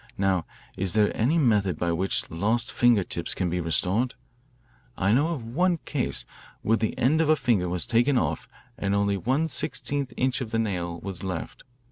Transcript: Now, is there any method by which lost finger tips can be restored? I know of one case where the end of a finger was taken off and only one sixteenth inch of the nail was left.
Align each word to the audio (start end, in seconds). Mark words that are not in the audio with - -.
Now, 0.17 0.47
is 0.75 0.93
there 0.93 1.15
any 1.15 1.37
method 1.37 1.77
by 1.77 1.91
which 1.91 2.27
lost 2.31 2.71
finger 2.71 3.03
tips 3.03 3.35
can 3.35 3.51
be 3.51 3.61
restored? 3.61 4.15
I 4.97 5.11
know 5.11 5.27
of 5.27 5.43
one 5.43 5.77
case 5.85 6.25
where 6.63 6.75
the 6.75 6.97
end 6.97 7.21
of 7.21 7.29
a 7.29 7.35
finger 7.35 7.69
was 7.69 7.85
taken 7.85 8.17
off 8.17 8.47
and 8.79 8.95
only 8.95 9.15
one 9.15 9.47
sixteenth 9.47 10.11
inch 10.17 10.41
of 10.41 10.49
the 10.49 10.57
nail 10.57 10.99
was 11.01 11.21
left. 11.23 11.63